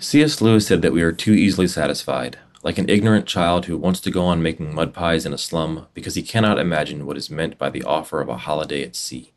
[0.00, 0.40] C.S.
[0.40, 4.12] Lewis said that we are too easily satisfied, like an ignorant child who wants to
[4.12, 7.58] go on making mud pies in a slum because he cannot imagine what is meant
[7.58, 9.32] by the offer of a holiday at sea.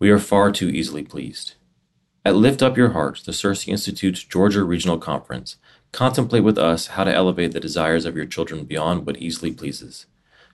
[0.00, 1.54] We are far too easily pleased.
[2.24, 5.54] At Lift Up Your Heart, the CiRCE Institute's Georgia Regional Conference,
[5.92, 10.06] contemplate with us how to elevate the desires of your children beyond what easily pleases,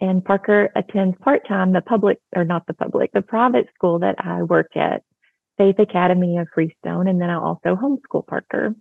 [0.00, 4.14] And Parker attends part time the public, or not the public, the private school that
[4.20, 5.02] I work at,
[5.58, 7.08] Faith Academy of Freestone.
[7.08, 8.76] And then I also homeschool Parker.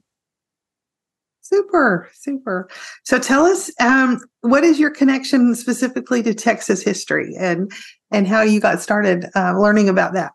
[1.41, 2.69] Super, super.
[3.03, 7.71] So tell us, um, what is your connection specifically to Texas history and
[8.11, 10.31] and how you got started uh, learning about that?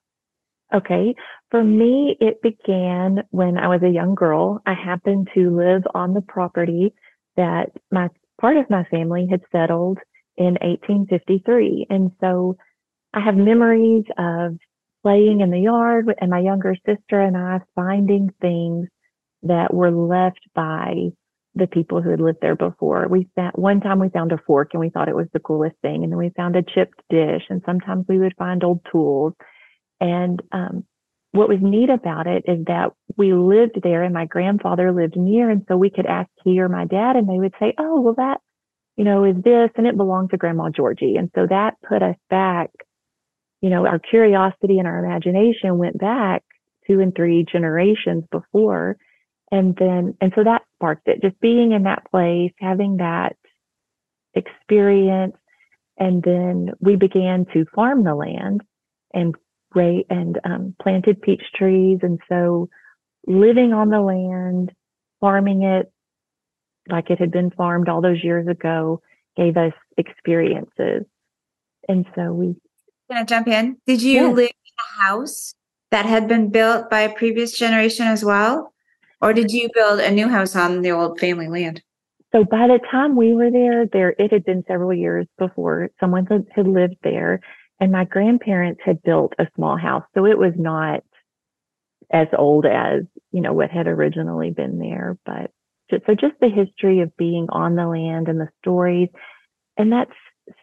[0.75, 1.15] Okay.
[1.51, 4.61] For me, it began when I was a young girl.
[4.67, 6.93] I happened to live on the property
[7.37, 8.09] that my
[8.41, 9.99] part of my family had settled
[10.37, 11.87] in 1853.
[11.91, 12.57] And so
[13.13, 14.57] I have memories of
[15.03, 18.89] playing in the yard and my younger sister and I finding things
[19.45, 21.11] that were left by
[21.55, 23.07] the people who had lived there before.
[23.09, 25.77] We found one time we found a fork and we thought it was the coolest
[25.83, 29.35] thing, and then we found a chipped dish, and sometimes we would find old tools.
[30.01, 30.85] And um,
[31.31, 35.49] what was neat about it is that we lived there, and my grandfather lived near,
[35.51, 38.15] and so we could ask he or my dad, and they would say, "Oh, well,
[38.15, 38.41] that
[38.97, 42.17] you know is this, and it belonged to Grandma Georgie," and so that put us
[42.31, 42.71] back.
[43.61, 46.43] You know, our curiosity and our imagination went back
[46.87, 48.97] two and three generations before
[49.51, 51.23] and then and so that sparked it.
[51.23, 53.37] Just being in that place having that
[54.35, 55.37] experience
[55.97, 58.63] and then we began to farm the land
[59.13, 59.35] and
[59.71, 61.99] great and um, planted peach trees.
[62.03, 62.69] And so
[63.27, 64.73] living on the land
[65.21, 65.91] farming it
[66.91, 69.01] like it had been farmed all those years ago
[69.37, 71.05] gave us experiences.
[71.89, 72.57] And so we
[73.11, 73.77] can i jump in?
[73.87, 74.35] Did you yes.
[74.35, 75.55] live in a house
[75.91, 78.74] that had been built by a previous generation as well
[79.25, 81.83] or did you build a new house on the old family land?
[82.31, 86.27] So by the time we were there, there it had been several years before someone
[86.55, 87.41] had lived there,
[87.81, 91.03] and my grandparents had built a small house, so it was not
[92.13, 95.17] as old as you know what had originally been there.
[95.25, 95.53] But
[95.91, 99.09] just, so just the history of being on the land and the stories,
[99.79, 100.11] and that's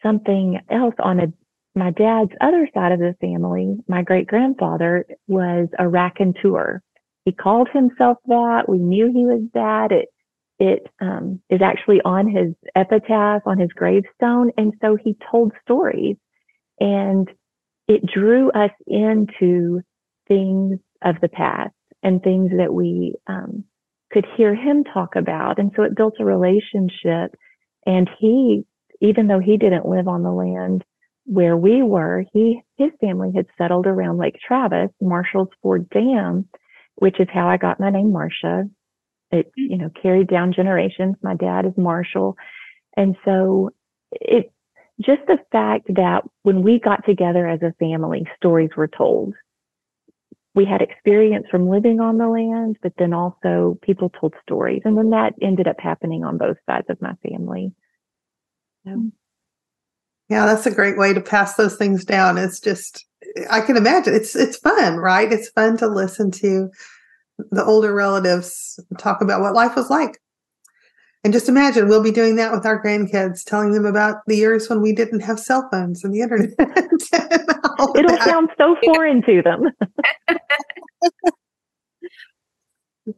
[0.03, 1.33] something else on a
[1.73, 3.77] my dad's other side of the family.
[3.87, 6.83] My great grandfather was a raconteur,
[7.25, 8.67] he called himself that.
[8.67, 9.91] We knew he was that.
[9.91, 10.09] It
[10.59, 16.17] it um, is actually on his epitaph, on his gravestone, and so he told stories,
[16.79, 17.27] and
[17.87, 19.81] it drew us into
[20.27, 21.73] things of the past
[22.03, 23.63] and things that we um,
[24.11, 27.35] could hear him talk about, and so it built a relationship.
[27.85, 28.63] And he,
[28.99, 30.83] even though he didn't live on the land
[31.25, 36.47] where we were, he his family had settled around Lake Travis, Marshall's Ford Dam,
[36.95, 38.69] which is how I got my name, Marsha.
[39.31, 39.51] It, mm.
[39.55, 41.15] you know, carried down generations.
[41.21, 42.35] My dad is Marshall.
[42.97, 43.71] And so
[44.11, 44.51] it,
[44.99, 49.33] just the fact that when we got together as a family, stories were told.
[50.53, 54.81] we had experience from living on the land, but then also people told stories.
[54.83, 57.73] And then that ended up happening on both sides of my family.
[58.85, 59.11] So.
[60.31, 62.37] Yeah, that's a great way to pass those things down.
[62.37, 63.05] It's just
[63.49, 65.29] I can imagine it's it's fun, right?
[65.29, 66.69] It's fun to listen to
[67.51, 70.21] the older relatives talk about what life was like.
[71.25, 74.69] And just imagine we'll be doing that with our grandkids, telling them about the years
[74.69, 76.51] when we didn't have cell phones and the internet.
[77.97, 79.63] It'll sound so foreign to them.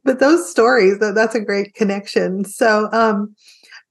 [0.03, 2.43] but those stories, that, that's a great connection.
[2.43, 3.35] So, um,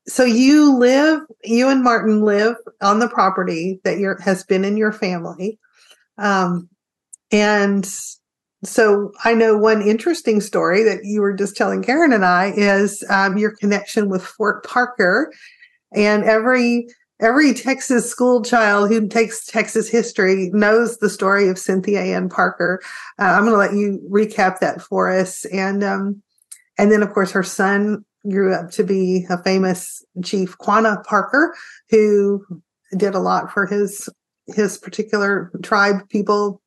[0.06, 4.76] so you live, you and Martin live on the property that your has been in
[4.76, 5.58] your family.
[6.18, 6.68] Um,
[7.30, 7.88] and
[8.64, 13.04] so I know one interesting story that you were just telling Karen and I is
[13.10, 15.32] um, your connection with Fort Parker.
[15.94, 16.86] And every
[17.20, 22.80] every Texas school child who takes Texas history knows the story of Cynthia Ann Parker.
[23.18, 26.22] Uh, I'm going to let you recap that for us, and um,
[26.78, 31.54] and then of course her son grew up to be a famous chief, Quanah Parker,
[31.90, 32.44] who
[32.96, 34.08] did a lot for his
[34.54, 36.60] his particular tribe people.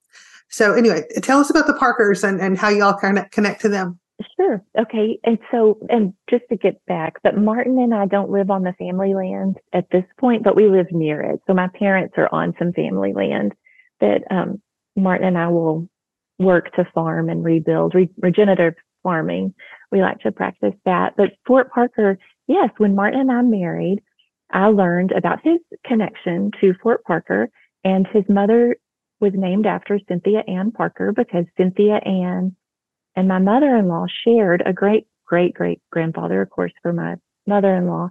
[0.49, 3.69] So anyway, tell us about the Parkers and, and how y'all kind of connect to
[3.69, 3.99] them.
[4.37, 4.63] Sure.
[4.79, 5.19] Okay.
[5.25, 8.73] And so, and just to get back, but Martin and I don't live on the
[8.79, 11.41] family land at this point, but we live near it.
[11.47, 13.53] So my parents are on some family land
[13.99, 14.61] that um,
[14.95, 15.89] Martin and I will
[16.39, 18.75] work to farm and rebuild, re- regenerative
[19.05, 19.53] farming.
[19.91, 21.13] We like to practice that.
[21.15, 22.17] But Fort Parker,
[22.47, 24.01] yes, when Martin and I married,
[24.51, 27.49] I learned about his connection to Fort Parker
[27.83, 28.77] and his mother
[29.21, 32.55] was named after Cynthia Ann Parker because Cynthia Ann
[33.15, 37.15] and my mother-in-law shared a great great great grandfather, of course, for my
[37.47, 38.09] mother-in-law,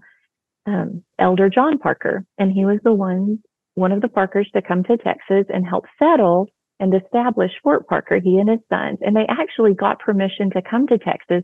[0.67, 3.41] um, Elder John Parker, and he was the one
[3.75, 6.49] one of the Parkers to come to Texas and help settle
[6.85, 8.21] and establish Fort Parker.
[8.21, 11.43] He and his sons, and they actually got permission to come to Texas,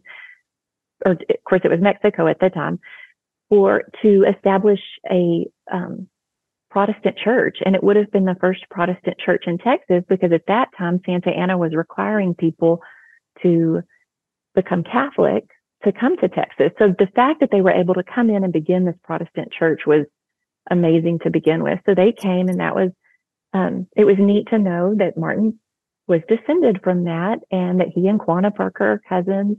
[1.04, 2.78] or of course it was Mexico at the time,
[3.48, 6.08] for to establish a um,
[6.70, 7.58] Protestant church.
[7.64, 11.00] And it would have been the first Protestant church in Texas because at that time,
[11.04, 12.81] Santa Anna was requiring people
[13.43, 13.82] to
[14.54, 15.44] become Catholic
[15.84, 16.70] to come to Texas.
[16.78, 19.82] So the fact that they were able to come in and begin this Protestant church
[19.86, 20.04] was
[20.70, 21.78] amazing to begin with.
[21.86, 22.90] So they came and that was,
[23.52, 25.58] um, it was neat to know that Martin
[26.06, 29.56] was descended from that and that he and Quanah Parker are cousins.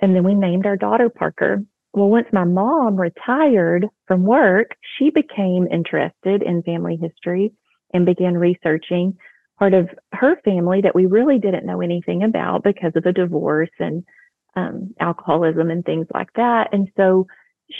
[0.00, 1.62] And then we named our daughter Parker.
[1.92, 7.52] Well, once my mom retired from work, she became interested in family history
[7.92, 9.16] and began researching
[9.58, 13.70] part of her family that we really didn't know anything about because of the divorce
[13.78, 14.02] and
[14.56, 16.68] um, alcoholism and things like that.
[16.72, 17.26] And so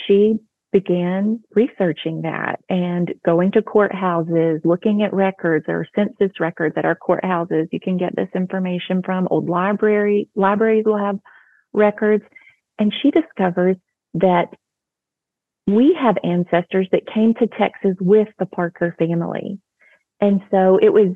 [0.07, 0.35] she
[0.73, 5.65] began researching that and going to courthouses, looking at records.
[5.69, 7.67] or census records at our courthouses.
[7.71, 10.27] You can get this information from old library.
[10.35, 11.19] Libraries will have
[11.71, 12.23] records.
[12.79, 13.77] And she discovers
[14.15, 14.47] that
[15.67, 19.59] we have ancestors that came to Texas with the Parker family.
[20.19, 21.15] And so it was,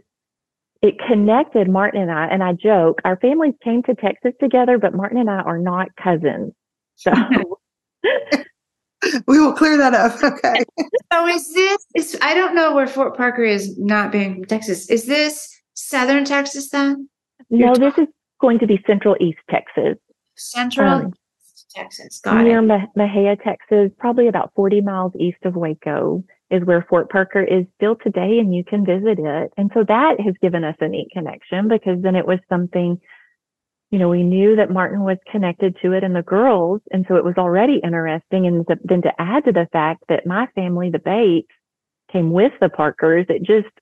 [0.83, 4.93] it connected Martin and I, and I joke, our families came to Texas together, but
[4.93, 6.53] Martin and I are not cousins.
[6.95, 7.11] So
[9.27, 10.17] we will clear that up.
[10.23, 10.63] Okay.
[11.13, 14.89] so is this, is, I don't know where Fort Parker is not being from Texas.
[14.89, 17.09] Is this Southern Texas then?
[17.49, 18.07] No, this is
[18.41, 19.97] going to be Central East Texas.
[20.35, 20.89] Central?
[20.89, 21.13] Um,
[21.73, 22.19] Texas.
[22.23, 22.89] Got near it.
[22.97, 27.95] Mexia, Texas, probably about 40 miles east of Waco is where Fort Parker is still
[27.95, 29.51] today and you can visit it.
[29.57, 32.99] And so that has given us a neat connection because then it was something,
[33.89, 36.81] you know, we knew that Martin was connected to it and the girls.
[36.91, 38.45] And so it was already interesting.
[38.45, 41.47] And then to add to the fact that my family, the Bates,
[42.11, 43.73] came with the Parkers, it just,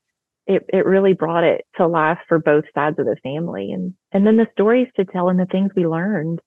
[0.45, 3.71] it, it really brought it to life for both sides of the family.
[3.71, 6.39] And, and then the stories to tell and the things we learned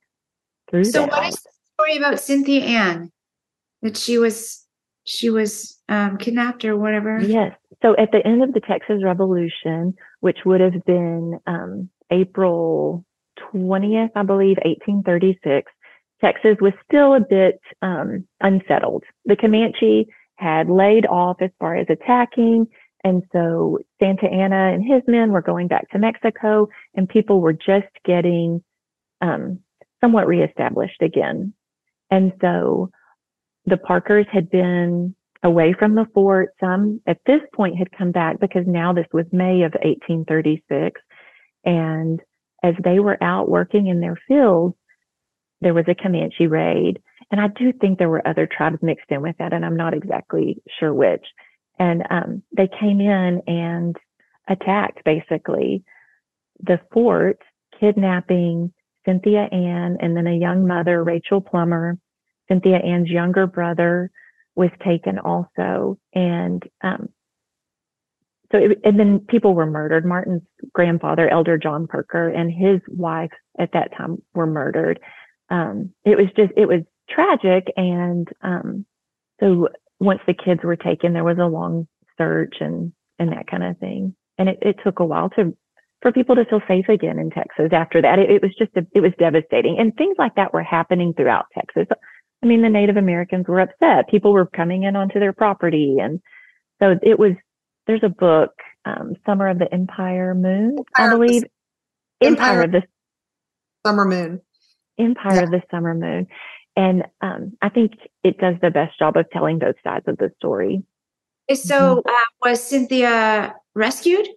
[0.71, 1.11] through so that.
[1.11, 3.11] what is the story about Cynthia Ann?
[3.83, 4.65] That she was
[5.05, 7.21] she was um, kidnapped or whatever.
[7.21, 7.57] Yes.
[7.81, 13.07] So at the end of the Texas Revolution, which would have been um, April
[13.53, 15.71] 20th, I believe, 1836,
[16.21, 19.05] Texas was still a bit um, unsettled.
[19.25, 22.67] The Comanche had laid off as far as attacking.
[23.05, 27.53] And so Santa Anna and his men were going back to Mexico, and people were
[27.53, 28.63] just getting
[29.21, 29.61] um,
[30.01, 31.53] somewhat reestablished again.
[32.11, 32.91] And so
[33.67, 36.51] the Parkers had been away from the fort.
[36.61, 41.01] Some at this point had come back because now this was May of 1836.
[41.65, 42.21] And
[42.63, 44.75] as they were out working in their fields,
[45.61, 47.01] there was a Comanche raid.
[47.31, 49.95] And I do think there were other tribes mixed in with that, and I'm not
[49.95, 51.25] exactly sure which.
[51.79, 53.97] And um, they came in and
[54.49, 55.85] attacked basically
[56.61, 57.39] the fort
[57.79, 58.73] kidnapping
[59.05, 61.99] Cynthia Ann and then a young mother, Rachel Plummer.
[62.49, 64.11] Cynthia Ann's younger brother
[64.55, 65.99] was taken also.
[66.15, 67.11] And um,
[68.51, 70.07] so, it, and then people were murdered.
[70.07, 75.01] Martin's grandfather, Elder John Parker, and his wife at that time were murdered.
[75.51, 77.73] Um, it was just, it was tragic.
[77.77, 78.87] And um,
[79.41, 79.69] so
[80.01, 83.79] once the kids were taken, there was a long search and, and that kind of
[83.79, 84.15] thing.
[84.39, 85.57] And it, it took a while to,
[86.01, 88.19] for people to feel safe again in Texas after that.
[88.19, 89.79] It, it was just, a, it was devastating.
[89.79, 91.87] And things like that were happening throughout Texas.
[92.43, 94.09] I mean, the Native Americans were upset.
[94.09, 95.97] People were coming in onto their property.
[96.01, 96.21] And
[96.81, 97.33] so it was,
[97.89, 98.53] there's a book,
[98.85, 101.45] um, Summer of the Empire Moon, Empire I believe.
[102.21, 102.83] Empire, Empire, of the
[103.85, 104.41] Summer Moon.
[104.99, 105.43] Empire yeah.
[105.43, 106.27] of the Summer Moon.
[106.77, 107.93] And um, I think
[108.23, 110.85] it does the best job of telling both sides of the story.
[111.53, 112.09] So, mm-hmm.
[112.09, 114.29] uh, was Cynthia rescued?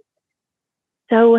[1.12, 1.38] So,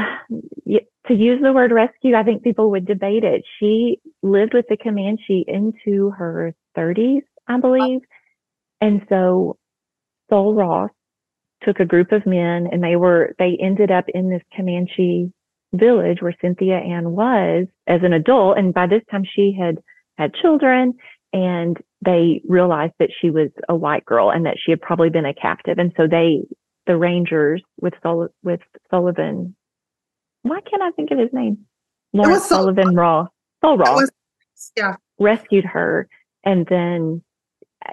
[0.68, 3.42] to use the word rescue, I think people would debate it.
[3.58, 8.00] She lived with the Comanche into her 30s, I believe.
[8.82, 9.56] And so,
[10.28, 10.90] Sul Ross
[11.64, 15.32] took a group of men and they were, they ended up in this Comanche
[15.72, 18.58] village where Cynthia Ann was as an adult.
[18.58, 19.78] And by this time she had
[20.16, 20.94] had children
[21.32, 25.24] and they realized that she was a white girl and that she had probably been
[25.24, 25.78] a captive.
[25.78, 26.42] And so they,
[26.86, 29.56] the Rangers with Sul- with Sullivan,
[30.42, 31.66] why can't I think of his name?
[32.12, 33.28] Lawrence Sullivan Ross,
[33.62, 34.10] Sul Ross,
[34.76, 36.08] yeah, rescued her.
[36.44, 37.22] And then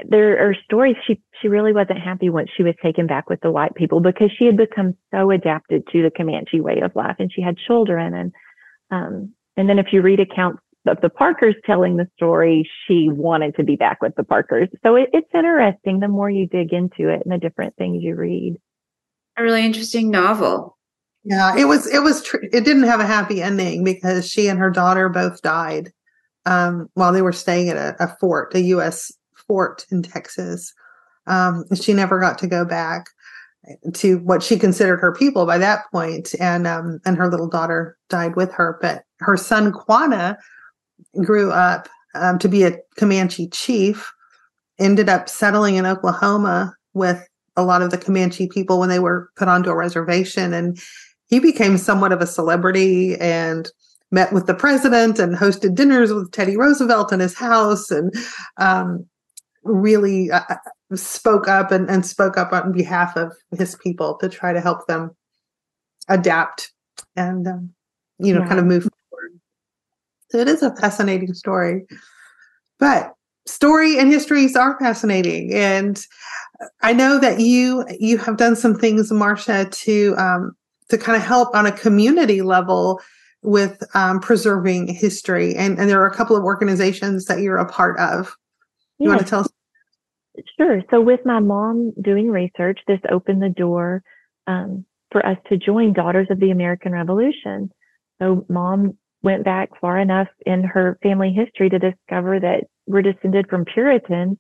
[0.08, 3.52] there are stories she she really wasn't happy once she was taken back with the
[3.52, 7.32] white people because she had become so adapted to the Comanche way of life and
[7.32, 8.34] she had children and
[8.92, 13.56] um and then if you read accounts of the Parkers telling the story, she wanted
[13.56, 14.70] to be back with the Parkers.
[14.84, 18.16] So it, it's interesting the more you dig into it and the different things you
[18.16, 18.56] read.
[19.38, 20.78] A really interesting novel.
[21.26, 21.86] Yeah, it was.
[21.88, 22.24] It was.
[22.24, 25.92] Tr- it didn't have a happy ending because she and her daughter both died
[26.46, 29.12] um, while they were staying at a, a fort, a U.S
[29.50, 30.74] fort in Texas.
[31.28, 33.08] Um, she never got to go back
[33.94, 37.98] to what she considered her people by that point, and um, and her little daughter
[38.10, 38.78] died with her.
[38.82, 40.38] But her son Quanah
[41.22, 44.14] grew up um, to be a Comanche chief.
[44.80, 47.28] Ended up settling in Oklahoma with
[47.58, 50.80] a lot of the Comanche people when they were put onto a reservation, and
[51.28, 53.70] he became somewhat of a celebrity and
[54.12, 58.12] met with the president and hosted dinners with Teddy Roosevelt in his house and
[58.58, 59.06] um,
[59.70, 60.56] really uh, uh,
[60.96, 64.88] spoke up and, and spoke up on behalf of his people to try to help
[64.88, 65.12] them
[66.08, 66.72] adapt
[67.16, 67.72] and um,
[68.18, 68.48] you know yeah.
[68.48, 69.40] kind of move forward
[70.30, 71.86] so it is a fascinating story
[72.80, 73.14] but
[73.46, 76.02] story and histories are fascinating and
[76.82, 80.54] i know that you you have done some things Marsha to um,
[80.90, 83.00] to kind of help on a community level
[83.42, 87.70] with um, preserving history and, and there are a couple of organizations that you're a
[87.70, 88.36] part of
[89.00, 89.16] you yes.
[89.16, 89.48] want to tell us?
[90.60, 90.82] Sure.
[90.92, 94.04] So, with my mom doing research, this opened the door
[94.48, 97.72] um, for us to join Daughters of the American Revolution.
[98.22, 103.48] So, mom went back far enough in her family history to discover that we're descended
[103.50, 104.38] from Puritans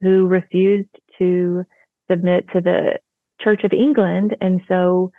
[0.00, 1.64] who refused to
[2.10, 2.98] submit to the
[3.40, 4.36] Church of England.
[4.40, 5.12] And so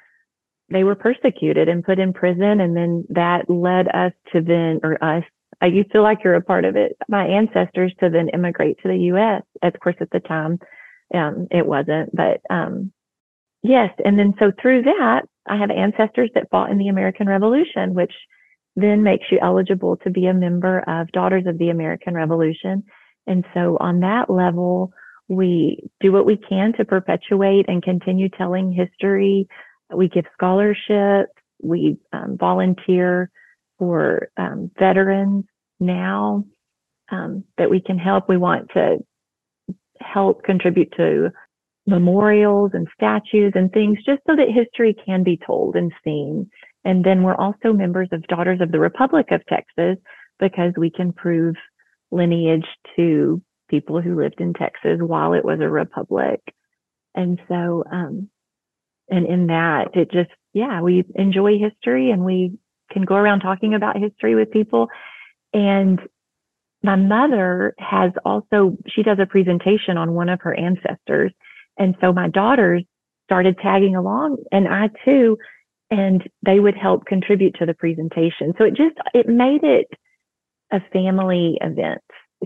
[0.69, 2.59] they were persecuted and put in prison.
[2.59, 5.24] And then that led us to then, or us,
[5.61, 6.97] I, you feel like you're a part of it.
[7.07, 9.43] My ancestors to then immigrate to the U.S.
[9.61, 10.59] Of course, at the time,
[11.13, 12.91] um, it wasn't, but um,
[13.63, 13.89] yes.
[14.03, 18.13] And then so through that, I have ancestors that fought in the American Revolution, which
[18.75, 22.83] then makes you eligible to be a member of Daughters of the American Revolution.
[23.27, 24.93] And so on that level,
[25.27, 29.47] we do what we can to perpetuate and continue telling history.
[29.93, 31.31] We give scholarships.
[31.61, 33.29] We um, volunteer
[33.79, 35.45] for um, veterans
[35.79, 36.43] now
[37.12, 38.29] um, that we can help.
[38.29, 38.98] We want to
[40.00, 41.31] help contribute to
[41.88, 46.50] memorials and statues and things just so that history can be told and seen.
[46.86, 49.98] And then we're also members of Daughters of the Republic of Texas
[50.39, 51.55] because we can prove
[52.12, 56.39] lineage to people who lived in Texas while it was a republic.
[57.15, 58.29] And so, um,
[59.09, 62.57] and in that, it just, yeah, we enjoy history and we
[62.91, 64.88] can go around talking about history with people.
[65.53, 66.00] And
[66.84, 71.34] my mother has also, she does a presentation on one of her ancestors.
[71.77, 72.84] And so my daughters
[73.25, 75.38] started tagging along and I too,
[75.91, 78.53] and they would help contribute to the presentation.
[78.58, 79.88] So it just, it made it
[80.72, 82.01] a family event,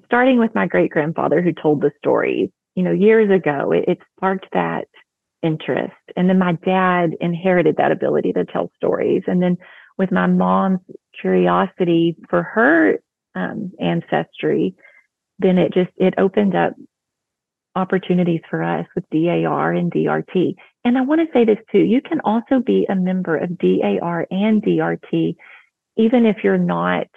[0.06, 4.00] starting with my great grandfather who told the stories, you know, years ago, it, it
[4.18, 4.86] sparked that
[5.42, 5.94] interest.
[6.16, 9.24] And then my dad inherited that ability to tell stories.
[9.28, 9.58] And then
[9.98, 10.80] with my mom's
[11.20, 13.00] curiosity for her
[13.36, 14.76] um, ancestry,
[15.40, 16.74] then it just it opened up
[17.76, 20.56] opportunities for us with DAR and DRT.
[20.86, 24.28] And I want to say this too: you can also be a member of DAR
[24.30, 25.36] and DRT,
[25.98, 27.08] even if you're not,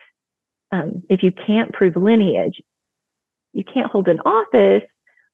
[0.73, 2.61] um, if you can't prove lineage.
[3.53, 4.87] You can't hold an office,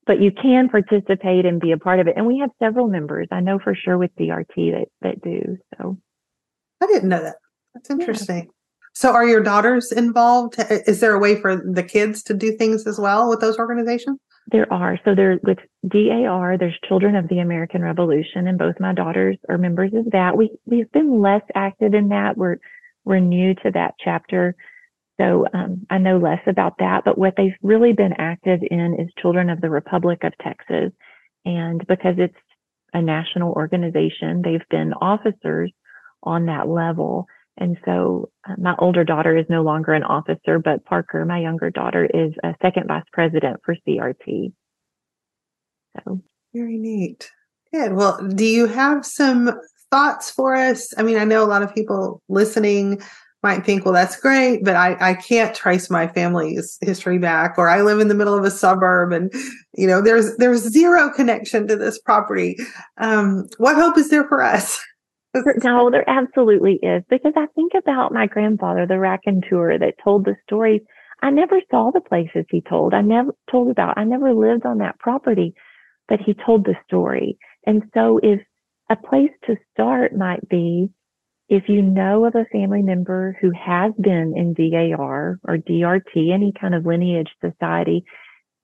[0.06, 2.14] but you can participate and be a part of it.
[2.16, 3.26] And we have several members.
[3.32, 5.58] I know for sure with DRT that that do.
[5.76, 5.98] So
[6.82, 7.36] I didn't know that.
[7.74, 8.44] That's interesting.
[8.44, 8.50] Yeah.
[8.94, 10.56] So are your daughters involved?
[10.86, 14.18] Is there a way for the kids to do things as well with those organizations?
[14.50, 14.98] There are.
[15.04, 15.58] So there with
[15.88, 20.36] DAR, there's Children of the American Revolution, and both my daughters are members of that.
[20.36, 22.36] We we've been less active in that.
[22.36, 22.56] We're
[23.04, 24.54] we're new to that chapter.
[25.20, 29.08] So um, I know less about that, but what they've really been active in is
[29.20, 30.92] Children of the Republic of Texas.
[31.44, 32.36] And because it's
[32.92, 35.72] a national organization, they've been officers
[36.22, 37.26] on that level.
[37.58, 41.70] And so uh, my older daughter is no longer an officer, but Parker, my younger
[41.70, 44.52] daughter, is a second vice president for CRT.
[46.04, 46.22] So
[46.54, 47.30] very neat.
[47.72, 47.94] Good.
[47.94, 49.50] Well, do you have some
[49.90, 50.92] thoughts for us?
[50.96, 53.02] I mean, I know a lot of people listening
[53.42, 57.68] might think, well, that's great, but I, I can't trace my family's history back, or
[57.68, 59.32] I live in the middle of a suburb and,
[59.74, 62.56] you know, there's, there's zero connection to this property.
[62.98, 64.80] Um, what hope is there for us?
[65.62, 70.36] No, there absolutely is because I think about my grandfather, the raconteur that told the
[70.46, 70.82] stories.
[71.22, 72.94] I never saw the places he told.
[72.94, 73.96] I never told about.
[73.96, 75.54] I never lived on that property,
[76.08, 77.38] but he told the story.
[77.66, 78.40] And so if
[78.90, 80.90] a place to start might be
[81.48, 86.52] if you know of a family member who has been in DAR or DRT, any
[86.58, 88.04] kind of lineage society,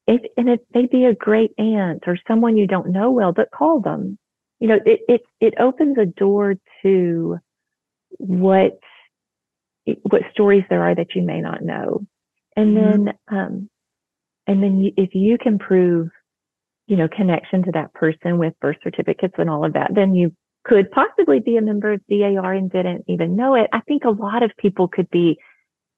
[0.06, 3.50] if, and it may be a great aunt or someone you don't know well, but
[3.50, 4.18] call them
[4.60, 7.38] you know, it, it, it opens a door to
[8.10, 8.78] what,
[10.02, 12.06] what stories there are that you may not know.
[12.56, 13.04] And mm-hmm.
[13.04, 13.70] then, um,
[14.46, 16.08] and then you, if you can prove,
[16.86, 20.34] you know, connection to that person with birth certificates and all of that, then you
[20.64, 23.68] could possibly be a member of DAR and didn't even know it.
[23.72, 25.38] I think a lot of people could be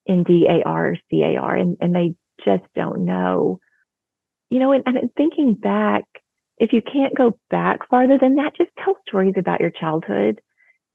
[0.07, 3.61] in DAR or CAR and, and they just don't know.
[4.51, 6.05] You know, and, and thinking back
[6.61, 10.41] if you can't go back farther than that, just tell stories about your childhood.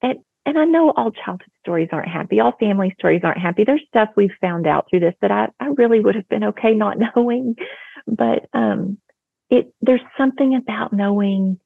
[0.01, 2.39] And and I know all childhood stories aren't happy.
[2.39, 3.63] All family stories aren't happy.
[3.63, 6.75] There's stuff we've found out through this that I, I really would have been okay
[6.75, 7.56] not knowing.
[8.08, 8.99] But um
[9.49, 11.60] it there's something about knowing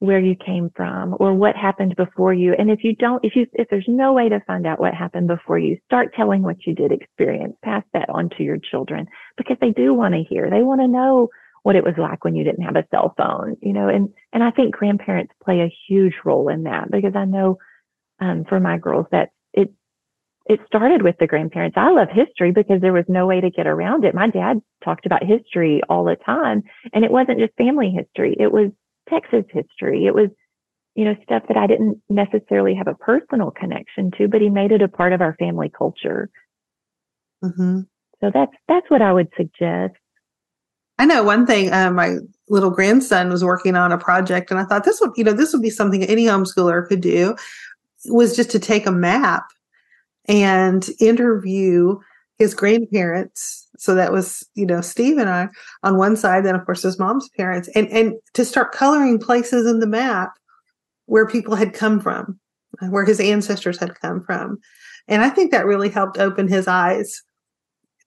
[0.00, 2.54] where you came from or what happened before you.
[2.56, 5.26] And if you don't, if you, if there's no way to find out what happened
[5.26, 9.56] before you, start telling what you did experience, pass that on to your children because
[9.60, 10.50] they do want to hear.
[10.50, 11.30] They want to know
[11.62, 14.42] what it was like when you didn't have a cell phone, you know, and, and
[14.42, 17.58] I think grandparents play a huge role in that because I know,
[18.20, 19.72] um, for my girls that it,
[20.46, 21.76] it started with the grandparents.
[21.76, 24.14] I love history because there was no way to get around it.
[24.14, 28.36] My dad talked about history all the time and it wasn't just family history.
[28.38, 28.70] It was
[29.08, 30.06] Texas history.
[30.06, 30.30] It was,
[30.94, 34.72] you know, stuff that I didn't necessarily have a personal connection to, but he made
[34.72, 36.30] it a part of our family culture.
[37.44, 37.80] Mm-hmm.
[38.20, 39.94] So that's, that's what I would suggest.
[40.98, 41.72] I know one thing.
[41.72, 42.16] Uh, my
[42.48, 45.52] little grandson was working on a project, and I thought this would, you know, this
[45.52, 47.36] would be something any homeschooler could do.
[48.06, 49.44] Was just to take a map
[50.28, 51.98] and interview
[52.38, 53.66] his grandparents.
[53.78, 55.48] So that was, you know, Steve and I
[55.82, 59.66] on one side, then of course his mom's parents, and and to start coloring places
[59.66, 60.32] in the map
[61.06, 62.38] where people had come from,
[62.90, 64.58] where his ancestors had come from,
[65.08, 67.22] and I think that really helped open his eyes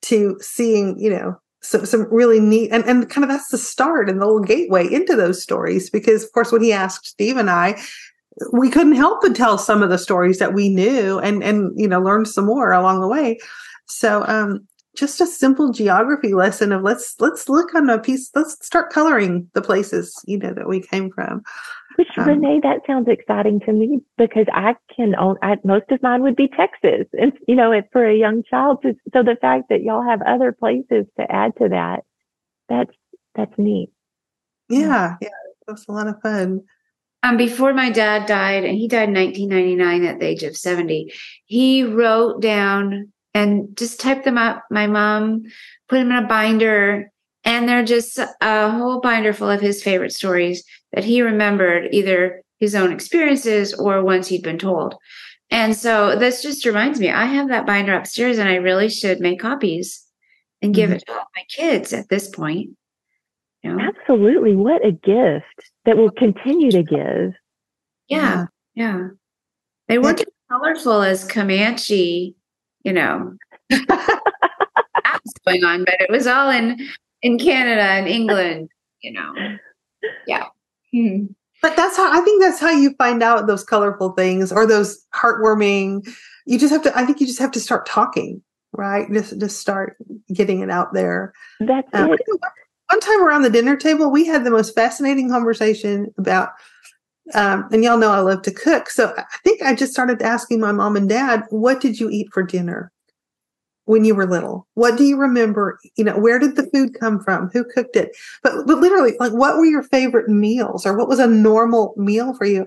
[0.04, 4.10] to seeing, you know, some, some really neat and, and kind of that's the start
[4.10, 7.50] and the little gateway into those stories because of course when he asked steve and
[7.50, 7.80] i
[8.52, 11.88] we couldn't help but tell some of the stories that we knew and and you
[11.88, 13.38] know learned some more along the way.
[13.88, 18.64] So um just a simple geography lesson of let's let's look on a piece let's
[18.66, 21.42] start coloring the places you know that we came from
[21.96, 26.02] which um, renee that sounds exciting to me because i can own I, most of
[26.02, 27.08] mine would be texas.
[27.14, 30.22] And you know it's for a young child to, so the fact that y'all have
[30.22, 32.04] other places to add to that
[32.70, 32.96] that's
[33.36, 33.90] that's neat.
[34.70, 35.30] Yeah yeah
[35.68, 36.62] that's a lot of fun.
[37.24, 41.14] Um, before my dad died, and he died in 1999 at the age of 70,
[41.46, 44.64] he wrote down and just typed them up.
[44.72, 45.44] My mom
[45.88, 47.11] put them in a binder,
[47.44, 52.42] and they're just a whole binder full of his favorite stories that he remembered, either
[52.60, 54.96] his own experiences or ones he'd been told.
[55.50, 59.20] And so this just reminds me, I have that binder upstairs, and I really should
[59.20, 60.06] make copies
[60.62, 60.98] and give mm-hmm.
[60.98, 62.70] it to all my kids at this point.
[63.64, 63.84] You know?
[63.84, 64.56] Absolutely.
[64.56, 67.34] What a gift that will continue to give.
[68.08, 68.46] Yeah.
[68.76, 69.10] Yeah.
[69.88, 72.36] They weren't as colorful as Comanche,
[72.84, 73.34] you know,
[73.70, 76.78] that's going on, but it was all in
[77.22, 78.70] in Canada and England,
[79.02, 79.34] you know.
[80.28, 80.46] Yeah.
[80.92, 81.26] Hmm.
[81.62, 85.06] But that's how I think that's how you find out those colorful things or those
[85.14, 86.08] heartwarming.
[86.46, 86.98] You just have to.
[86.98, 88.42] I think you just have to start talking,
[88.74, 89.08] right?
[89.14, 89.96] Just just start
[90.34, 91.34] getting it out there.
[91.60, 92.20] That's um, it.
[92.90, 96.50] One time around the dinner table, we had the most fascinating conversation about.
[97.36, 100.60] Um, and y'all know I love to cook, so I think I just started asking
[100.60, 102.92] my mom and dad, "What did you eat for dinner?"
[103.92, 104.66] When you were little?
[104.76, 105.78] What do you remember?
[105.98, 107.50] You know, where did the food come from?
[107.50, 108.16] Who cooked it?
[108.42, 112.34] But but literally, like what were your favorite meals or what was a normal meal
[112.34, 112.66] for you?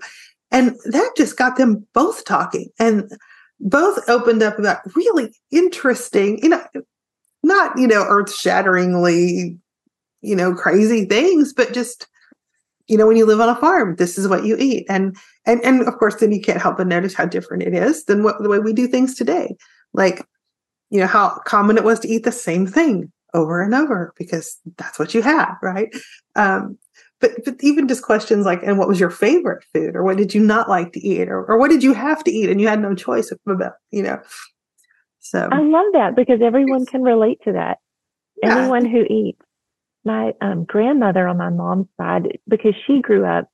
[0.50, 3.10] And that just got them both talking and
[3.58, 6.62] both opened up about really interesting, you know,
[7.42, 9.58] not, you know, earth-shatteringly,
[10.20, 12.06] you know, crazy things, but just
[12.87, 15.64] you know when you live on a farm this is what you eat and and
[15.64, 18.42] and of course then you can't help but notice how different it is than what
[18.42, 19.56] the way we do things today
[19.94, 20.22] like
[20.94, 24.61] you know how common it was to eat the same thing over and over because
[24.78, 25.92] that's what you had right?
[26.37, 26.78] Um,
[27.20, 29.96] but but even just questions like and what was your favorite food?
[29.96, 31.28] or what did you not like to eat?
[31.28, 32.48] or, or what did you have to eat?
[32.48, 34.20] and you had no choice about you know
[35.18, 35.48] so.
[35.50, 37.78] I love that because everyone can relate to that.
[38.40, 38.59] Yeah.
[38.59, 39.40] anyone who eats
[40.04, 43.48] my um, grandmother on my mom's side because she grew up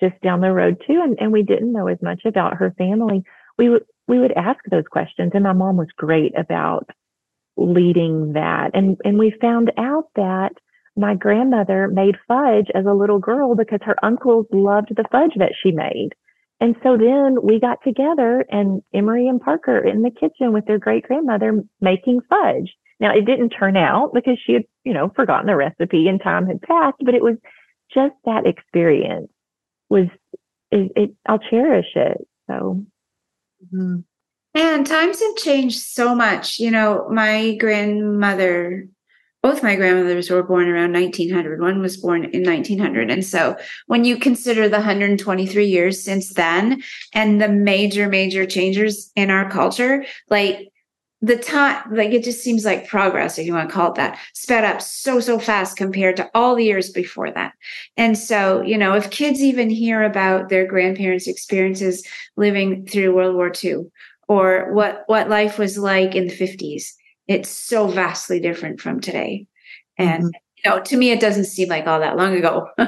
[0.00, 3.22] just down the road too and, and we didn't know as much about her family.
[3.56, 6.88] We would we would ask those questions and my mom was great about
[7.56, 10.52] leading that and and we found out that
[10.96, 15.52] my grandmother made fudge as a little girl because her uncles loved the fudge that
[15.62, 16.10] she made
[16.60, 20.78] and so then we got together and Emery and Parker in the kitchen with their
[20.78, 22.72] great grandmother making fudge.
[22.98, 26.46] Now it didn't turn out because she had, you know, forgotten the recipe and time
[26.46, 27.36] had passed, but it was
[27.92, 29.30] just that experience
[29.90, 30.06] was
[30.70, 32.26] it, it I'll cherish it.
[32.46, 32.84] So
[33.64, 34.00] Mm-hmm.
[34.54, 36.58] And times have changed so much.
[36.58, 38.88] You know, my grandmother,
[39.42, 41.60] both my grandmothers were born around 1900.
[41.60, 43.10] One was born in 1900.
[43.10, 49.12] And so when you consider the 123 years since then and the major, major changes
[49.14, 50.68] in our culture, like
[51.22, 54.18] the time like it just seems like progress if you want to call it that
[54.34, 57.54] sped up so so fast compared to all the years before that.
[57.96, 63.34] And so you know if kids even hear about their grandparents experiences living through world
[63.34, 63.76] war ii
[64.28, 66.92] or what what life was like in the 50s
[67.28, 69.46] it's so vastly different from today.
[69.98, 70.30] And mm-hmm.
[70.64, 72.68] you know to me it doesn't seem like all that long ago.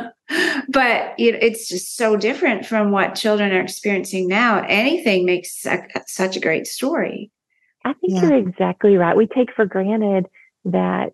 [0.70, 4.62] But it, it's just so different from what children are experiencing now.
[4.68, 7.30] Anything makes a, such a great story
[7.88, 8.22] I think yeah.
[8.22, 9.16] you're exactly right.
[9.16, 10.26] We take for granted
[10.66, 11.12] that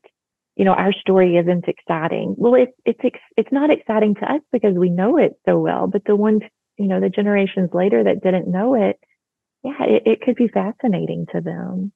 [0.56, 2.34] you know our story isn't exciting.
[2.36, 5.86] Well, it's it's it's not exciting to us because we know it so well.
[5.86, 6.42] But the ones
[6.76, 8.98] you know the generations later that didn't know it,
[9.62, 11.92] yeah, it, it could be fascinating to them,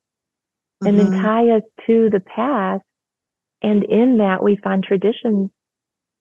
[0.82, 0.86] mm-hmm.
[0.86, 1.22] and then mm-hmm.
[1.22, 2.84] tie us to the past.
[3.60, 5.50] And in that, we find traditions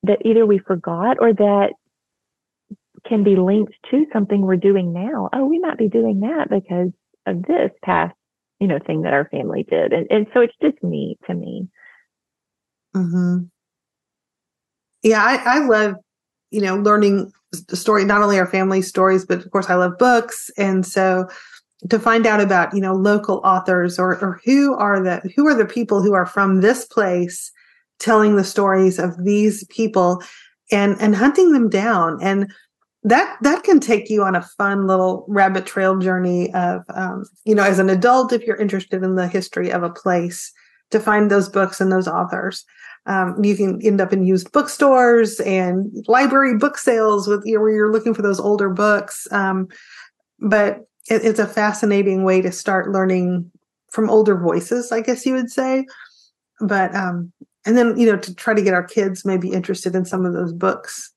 [0.02, 1.74] that either we forgot or that
[3.08, 5.30] can be linked to something we're doing now.
[5.32, 6.89] Oh, we might be doing that because
[7.28, 8.16] of this past
[8.60, 9.93] you know, thing that our family did.
[9.93, 11.67] And, and so it's just neat to me.
[12.96, 13.46] Mm-hmm.
[15.04, 15.96] Yeah, I, I love,
[16.50, 17.32] you know, learning
[17.74, 20.50] story, not only our family stories, but of course I love books.
[20.58, 21.28] And so
[21.89, 25.56] to find out about, you know, local authors or, or who are the, who are
[25.56, 27.52] the people who are from this place
[28.00, 30.22] telling the stories of these people
[30.72, 32.17] and, and hunting them down.
[32.22, 32.52] And
[33.03, 37.55] that that can take you on a fun little rabbit trail journey of um, you
[37.55, 40.51] know as an adult if you're interested in the history of a place
[40.91, 42.65] to find those books and those authors.
[43.05, 47.62] Um, you can end up in used bookstores and library book sales with you know,
[47.62, 49.27] where you're looking for those older books.
[49.31, 49.69] Um,
[50.39, 50.79] but
[51.10, 53.49] it, it's a fascinating way to start learning
[53.89, 55.86] from older voices i guess you would say.
[56.60, 57.31] But um
[57.65, 60.33] and then you know to try to get our kids maybe interested in some of
[60.33, 61.13] those books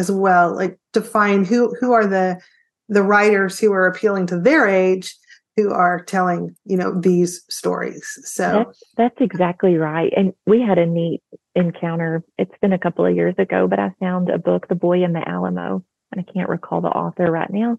[0.00, 2.40] as well like define who who are the
[2.88, 5.14] the writers who are appealing to their age
[5.56, 8.18] who are telling you know these stories.
[8.24, 10.12] So that's, that's exactly right.
[10.16, 11.22] And we had a neat
[11.54, 12.24] encounter.
[12.38, 15.12] It's been a couple of years ago but i found a book the boy in
[15.12, 17.76] the alamo and i can't recall the author right now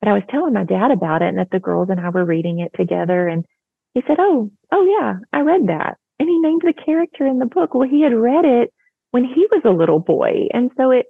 [0.00, 2.24] but i was telling my dad about it and that the girls and i were
[2.24, 3.44] reading it together and
[3.94, 5.96] he said oh oh yeah i read that.
[6.20, 7.74] And he named the character in the book.
[7.74, 8.72] Well he had read it
[9.10, 11.06] when he was a little boy and so it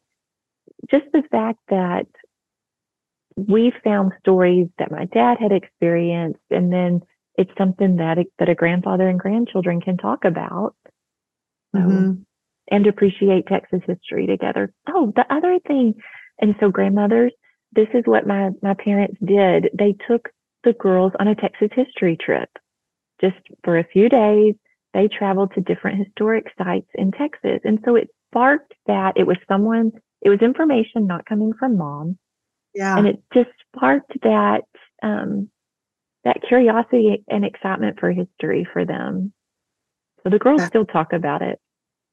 [0.90, 2.06] just the fact that
[3.36, 7.02] we found stories that my dad had experienced, and then
[7.36, 10.76] it's something that a, that a grandfather and grandchildren can talk about
[11.74, 12.12] mm-hmm.
[12.70, 14.72] and appreciate Texas history together.
[14.88, 15.94] Oh, the other thing,
[16.40, 17.32] and so grandmothers,
[17.72, 19.70] this is what my my parents did.
[19.76, 20.30] They took
[20.62, 22.48] the girls on a Texas history trip.
[23.20, 24.54] Just for a few days,
[24.92, 27.60] they traveled to different historic sites in Texas.
[27.64, 29.92] And so it sparked that it was someone,
[30.24, 32.18] it was information not coming from mom.
[32.74, 32.96] Yeah.
[32.98, 34.62] And it just sparked that,
[35.02, 35.48] um,
[36.24, 39.32] that curiosity and excitement for history for them.
[40.22, 41.60] So the girls That- still talk about it.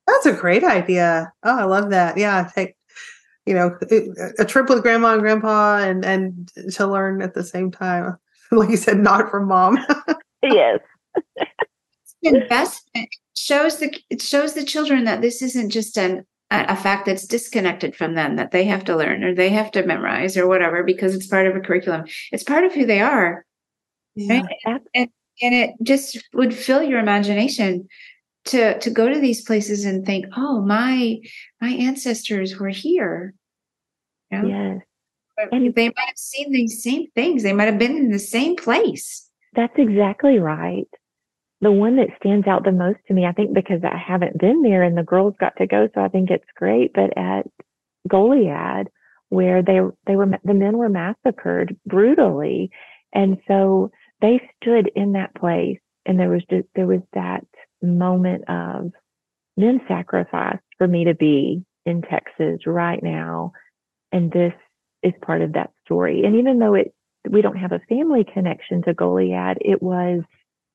[0.07, 1.31] That's a great idea.
[1.43, 2.17] Oh, I love that.
[2.17, 2.75] Yeah, take
[3.45, 3.75] you know
[4.39, 8.17] a trip with grandma and grandpa, and and to learn at the same time.
[8.51, 9.77] Like you said, not from mom.
[10.43, 10.79] Yes.
[12.23, 17.25] investment shows the it shows the children that this isn't just an a, fact that's
[17.25, 20.83] disconnected from them that they have to learn or they have to memorize or whatever
[20.83, 22.05] because it's part of a curriculum.
[22.31, 23.45] It's part of who they are.
[24.15, 24.41] yeah.
[24.65, 24.81] Right?
[24.93, 25.09] And
[25.41, 27.87] and it just would fill your imagination
[28.45, 31.19] to to go to these places and think, oh, my
[31.61, 33.33] my ancestors were here.
[34.31, 34.47] You know?
[34.47, 34.81] Yes.
[35.51, 37.41] And they might have seen these same things.
[37.41, 39.27] They might have been in the same place.
[39.53, 40.87] That's exactly right.
[41.61, 44.63] The one that stands out the most to me, I think, because I haven't been
[44.63, 46.91] there and the girls got to go, so I think it's great.
[46.93, 47.45] But at
[48.07, 48.87] Goliad,
[49.29, 52.71] where they they were the men were massacred brutally,
[53.13, 57.45] and so they stood in that place, and there was just there was that
[57.81, 58.91] moment of
[59.55, 63.53] men sacrificed for me to be in Texas right now,
[64.11, 64.53] and this
[65.03, 66.23] is part of that story.
[66.25, 66.93] And even though it
[67.29, 70.21] we don't have a family connection to Goliad, it was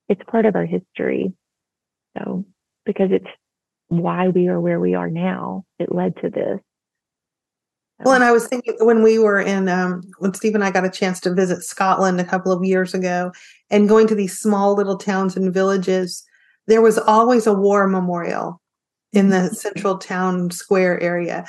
[0.08, 1.32] it's part of our history.
[2.16, 2.44] So
[2.84, 3.26] because it's
[3.88, 6.60] why we are where we are now, it led to this.
[8.00, 10.84] Well, and I was thinking when we were in, um, when Steve and I got
[10.84, 13.32] a chance to visit Scotland a couple of years ago
[13.70, 16.22] and going to these small little towns and villages,
[16.66, 18.60] there was always a war memorial
[19.14, 21.46] in the central town square area.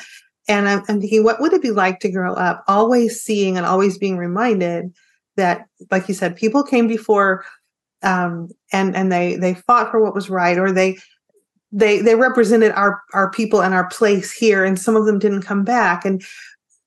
[0.47, 3.65] And I'm, I'm thinking, what would it be like to grow up always seeing and
[3.65, 4.93] always being reminded
[5.35, 7.43] that, like you said, people came before
[8.03, 10.97] um, and and they they fought for what was right, or they
[11.71, 15.43] they they represented our our people and our place here and some of them didn't
[15.43, 16.05] come back.
[16.05, 16.23] And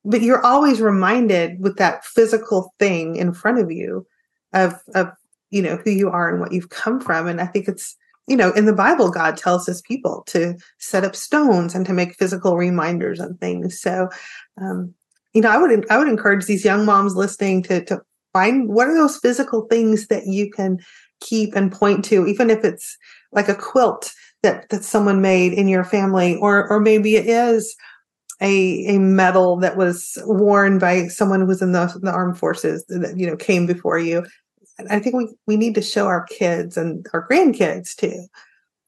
[0.05, 4.07] but you're always reminded with that physical thing in front of you
[4.53, 5.09] of of
[5.51, 7.27] you know who you are and what you've come from.
[7.27, 7.96] And i think it's
[8.27, 11.92] you know in the bible god tells his people to set up stones and to
[11.92, 13.81] make physical reminders and things.
[13.81, 14.09] So
[14.61, 14.94] um
[15.35, 18.01] you know i would i would encourage these young moms listening to to
[18.33, 20.79] find what are those physical things that you can
[21.21, 22.97] keep and point to even if it's
[23.33, 24.12] like a quilt
[24.43, 27.77] that that someone made in your family or or maybe it is
[28.40, 32.85] a a medal that was worn by someone who was in the, the armed forces
[32.88, 34.25] that you know came before you
[34.88, 38.27] i think we we need to show our kids and our grandkids too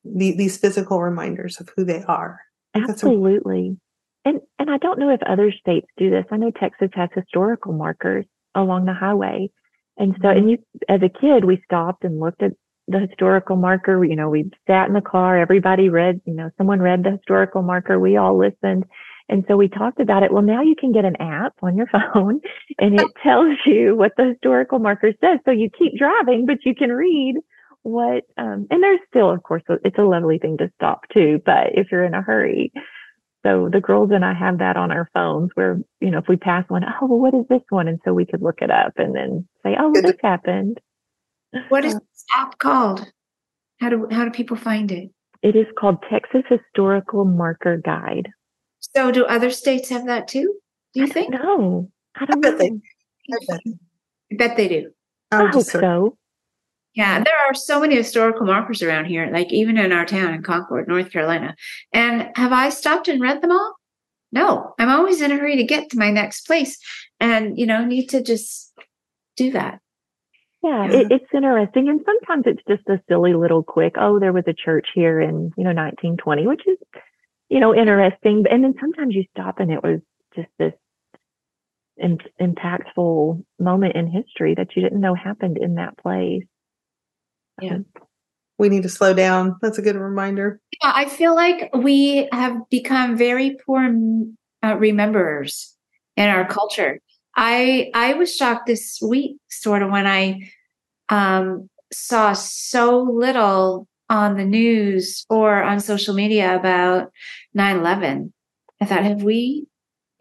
[0.05, 2.41] the, these physical reminders of who they are
[2.75, 3.77] Absolutely.
[4.25, 6.25] And and I don't know if other states do this.
[6.31, 9.51] I know Texas has historical markers along the highway.
[9.99, 12.53] And so and you as a kid we stopped and looked at
[12.89, 14.05] the historical marker.
[14.05, 17.63] You know, we sat in the car, everybody read, you know, someone read the historical
[17.63, 18.85] marker, we all listened.
[19.29, 20.33] And so we talked about it.
[20.33, 22.41] Well, now you can get an app on your phone
[22.79, 25.39] and it tells you what the historical marker says.
[25.45, 27.37] So you keep driving, but you can read
[27.83, 31.69] what, um, and there's still, of course, it's a lovely thing to stop too, but
[31.75, 32.73] if you're in a hurry.
[33.45, 36.37] So the girls and I have that on our phones where, you know, if we
[36.37, 37.89] pass one, oh, well, what is this one?
[37.89, 40.81] And so we could look it up and then say, oh, well, this happened.
[41.69, 43.05] What is uh, this app called?
[43.81, 45.11] How do how do people find it?
[45.43, 48.29] It is called Texas Historical Marker Guide.
[48.81, 50.55] So do other states have that too?
[50.95, 51.31] Do you think?
[51.31, 53.61] No, I don't bet they- I bet.
[54.33, 54.91] I bet they do.
[55.33, 56.17] I I hope so.
[56.95, 60.43] Yeah, there are so many historical markers around here, like even in our town in
[60.43, 61.57] Concord, North Carolina.
[61.93, 63.77] And have I stopped and read them all?
[64.31, 66.79] No, I'm always in a hurry to get to my next place
[67.21, 68.73] and, you know, need to just
[69.37, 69.81] do that.
[70.63, 71.01] Yeah, Yeah.
[71.01, 71.89] It, it's interesting.
[71.89, 75.53] And sometimes it's just a silly little quick, oh, there was a church here in,
[75.57, 76.79] you know, 1920, which is,
[77.49, 78.45] you know, interesting.
[78.51, 80.01] And then sometimes you stop and it was
[80.35, 80.73] just this
[82.41, 86.45] impactful moment in history that you didn't know happened in that place.
[87.63, 87.79] Yeah.
[88.59, 92.57] we need to slow down that's a good reminder Yeah, I feel like we have
[92.71, 93.85] become very poor
[94.63, 95.73] uh, rememberers
[96.17, 97.01] in our culture.
[97.37, 100.51] I I was shocked this week, sort of, when I
[101.09, 107.11] um, saw so little on the news or on social media about
[107.57, 108.33] 9-11.
[108.81, 109.67] I thought, have we,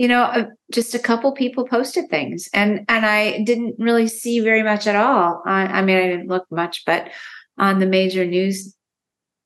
[0.01, 4.39] you know, uh, just a couple people posted things, and and I didn't really see
[4.39, 5.43] very much at all.
[5.45, 7.09] I, I mean, I didn't look much, but
[7.57, 8.75] on the major news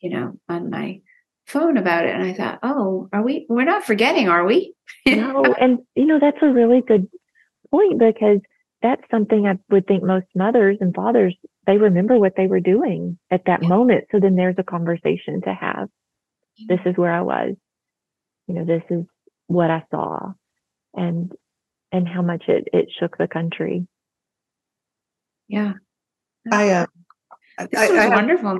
[0.06, 1.02] you know, on my
[1.48, 2.14] phone about it.
[2.14, 4.76] And I thought, oh, are we, we're not forgetting, are we?
[5.08, 7.08] no, and you know, that's a really good
[7.72, 8.40] point because
[8.84, 13.18] that's something I would think most mothers and fathers, they remember what they were doing
[13.32, 13.70] at that Yeah.
[13.70, 14.06] moment.
[14.12, 15.90] So then there's a conversation to have.
[16.68, 17.56] This is where I was.
[18.48, 19.06] You know, this is
[19.48, 20.34] what I saw
[20.96, 21.32] and
[21.92, 23.88] and how much it, it shook the country.
[25.48, 25.74] Yeah.
[26.52, 26.86] I, uh,
[27.58, 28.60] I, This I, was I have- wonderful.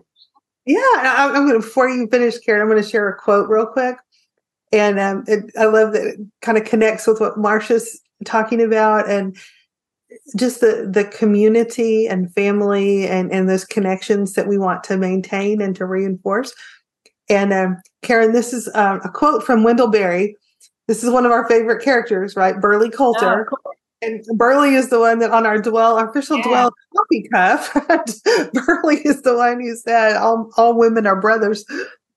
[0.68, 2.62] Yeah, I, I'm going to before you finish, Karen.
[2.62, 3.98] I'm going to share a quote real quick,
[4.72, 9.08] and um, it, I love that it kind of connects with what Marsha's talking about,
[9.08, 9.38] and
[10.36, 15.62] just the the community and family and and those connections that we want to maintain
[15.62, 16.52] and to reinforce.
[17.30, 20.36] And um, Karen, this is um, a quote from Wendell Berry.
[20.88, 22.60] This is one of our favorite characters, right?
[22.60, 23.50] Burley Coulter.
[24.02, 26.44] And Burley is the one that on our dwell, our official Yeah.
[26.44, 28.54] dwell coffee cup.
[28.66, 31.66] Burley is the one who said all, all women are brothers.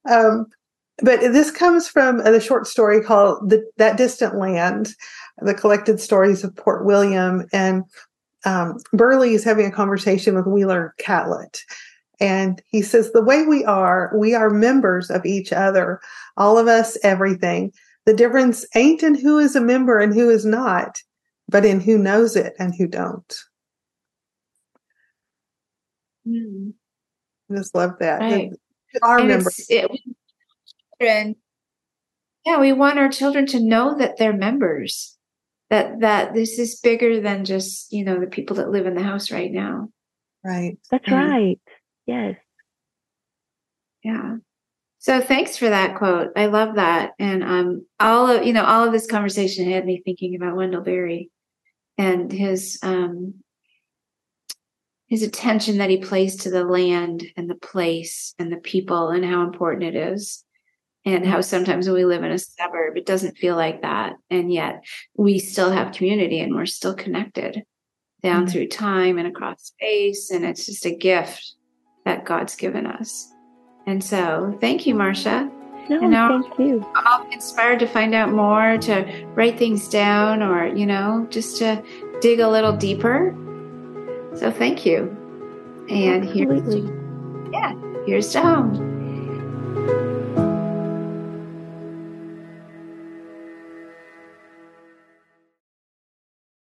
[0.08, 0.46] Um,
[1.00, 4.94] but this comes from the short story called the, That Distant Land,
[5.38, 7.46] the collected stories of Port William.
[7.52, 7.84] And
[8.44, 11.60] um, Burley is having a conversation with Wheeler Catlett.
[12.20, 16.00] And he says, The way we are, we are members of each other,
[16.36, 17.72] all of us, everything.
[18.08, 20.96] The difference ain't in who is a member and who is not
[21.46, 23.36] but in who knows it and who don't.
[26.26, 26.72] Mm.
[27.52, 28.20] I just love that.
[28.20, 28.50] Right.
[29.02, 29.66] Our And members.
[29.68, 29.90] it,
[30.98, 31.36] children,
[32.46, 35.14] yeah, we want our children to know that they're members.
[35.68, 39.02] That that this is bigger than just you know the people that live in the
[39.02, 39.90] house right now.
[40.42, 40.78] Right.
[40.90, 41.60] That's right.
[42.06, 42.36] Yes.
[44.02, 44.36] Yeah.
[45.00, 46.32] So thanks for that quote.
[46.36, 47.12] I love that.
[47.18, 50.82] And um all of you know, all of this conversation had me thinking about Wendell
[50.82, 51.30] Berry
[51.96, 53.34] and his um
[55.06, 59.24] his attention that he placed to the land and the place and the people and
[59.24, 60.44] how important it is.
[61.04, 64.16] And how sometimes when we live in a suburb, it doesn't feel like that.
[64.28, 64.84] And yet
[65.16, 67.62] we still have community and we're still connected
[68.22, 68.50] down Mhm.
[68.50, 70.30] through time and across space.
[70.30, 71.54] And it's just a gift
[72.04, 73.32] that God's given us.
[73.88, 75.50] And so, thank you, Marsha.
[75.88, 76.84] No, And now- thank you.
[76.94, 81.56] I'll be inspired to find out more, to write things down, or, you know, just
[81.60, 81.82] to
[82.20, 83.34] dig a little deeper.
[84.34, 85.16] So, thank you.
[85.88, 86.92] And here's, Absolutely.
[88.06, 90.07] here's to home.